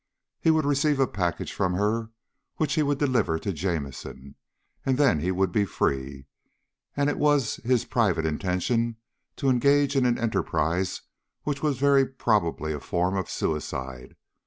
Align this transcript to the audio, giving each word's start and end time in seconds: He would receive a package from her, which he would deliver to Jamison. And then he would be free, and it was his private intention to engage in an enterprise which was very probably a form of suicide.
He 0.39 0.49
would 0.49 0.65
receive 0.65 0.99
a 0.99 1.05
package 1.05 1.53
from 1.53 1.75
her, 1.75 2.09
which 2.57 2.73
he 2.73 2.81
would 2.81 2.97
deliver 2.97 3.37
to 3.37 3.53
Jamison. 3.53 4.33
And 4.83 4.97
then 4.97 5.19
he 5.19 5.29
would 5.29 5.51
be 5.51 5.63
free, 5.63 6.25
and 6.97 7.07
it 7.07 7.19
was 7.19 7.57
his 7.57 7.85
private 7.85 8.25
intention 8.25 8.97
to 9.35 9.47
engage 9.47 9.95
in 9.95 10.07
an 10.07 10.17
enterprise 10.17 11.03
which 11.43 11.61
was 11.61 11.77
very 11.77 12.07
probably 12.07 12.73
a 12.73 12.79
form 12.79 13.15
of 13.15 13.29
suicide. 13.29 14.15